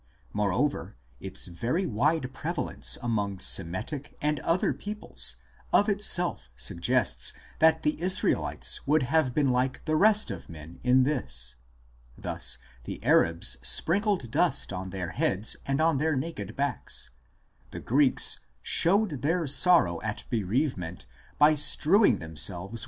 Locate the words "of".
5.71-5.87, 10.31-10.49